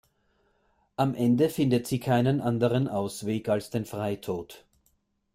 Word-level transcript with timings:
Am 0.95 1.13
Ende 1.13 1.47
findet 1.47 1.85
sie 1.85 1.99
keinen 1.99 2.41
anderen 2.41 2.87
Ausweg 2.87 3.49
als 3.49 3.69
den 3.69 3.85
Freitod. 3.85 4.65